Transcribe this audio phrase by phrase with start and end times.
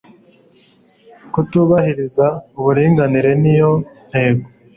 [1.33, 2.25] kutubahiriza
[2.59, 3.71] uburinganire niyo
[4.09, 4.47] ntego